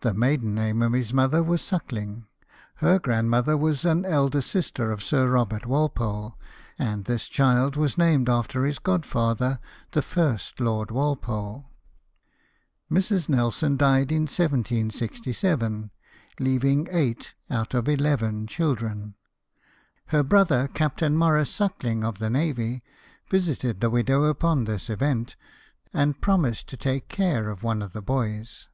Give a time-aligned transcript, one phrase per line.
[0.00, 2.26] The maiden name of his mother was Suckling,
[2.76, 6.38] her grandmother was an elder sister of Sir Kobert Walpole,
[6.78, 9.60] and this child was named after his godfather
[9.92, 11.70] the first Lord Walpole.
[12.92, 13.30] Mrs.
[13.30, 15.90] Nelson died in 1767,
[16.38, 19.14] leaving eight, out of eleven, children.
[20.08, 22.82] Her brother, Captain Maurice Suckling, of the navy,
[23.30, 25.34] visited the widower upon this event,
[25.94, 28.68] and promised to take care of one of the boys.